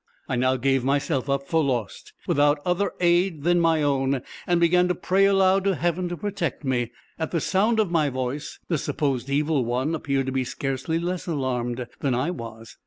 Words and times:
I 0.27 0.35
now 0.35 0.55
gave 0.57 0.83
myself 0.83 1.29
up 1.29 1.47
for 1.47 1.63
lost, 1.63 2.13
without 2.25 2.57
other 2.65 2.91
aid 2.99 3.43
than 3.43 3.59
my 3.61 3.83
own, 3.83 4.23
and 4.47 4.59
began 4.59 4.87
to 4.87 4.95
pray 4.95 5.25
aloud 5.25 5.63
to 5.65 5.75
heaven 5.75 6.09
to 6.09 6.17
protect 6.17 6.63
me. 6.63 6.91
At 7.19 7.29
the 7.29 7.39
sound 7.39 7.79
of 7.79 7.91
my 7.91 8.09
voice, 8.09 8.57
the 8.67 8.79
supposed 8.79 9.29
evil 9.29 9.63
one 9.63 9.93
appeared 9.93 10.25
to 10.25 10.31
be 10.31 10.43
scarcely 10.43 10.97
less 10.97 11.27
alarmed 11.27 11.85
than 11.99 12.15
I 12.15 12.31
was. 12.31 12.77